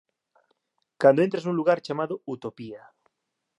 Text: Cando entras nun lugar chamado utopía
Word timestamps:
Cando 1.01 1.23
entras 1.25 1.43
nun 1.45 1.57
lugar 1.59 1.77
chamado 1.85 2.15
utopía 2.33 2.81